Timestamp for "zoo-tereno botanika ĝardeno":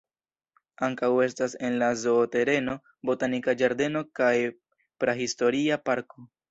2.05-4.05